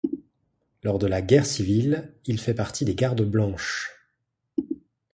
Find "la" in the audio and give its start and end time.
1.05-1.21